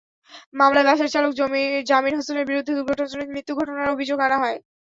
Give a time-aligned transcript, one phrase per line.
[0.55, 1.31] মামলায় বাসের চালক
[1.89, 4.57] জামির হোসেনের বিরুদ্ধে দুর্ঘটনাজনিত মৃত্যু ঘটানোর অভিযোগ আনা হয়।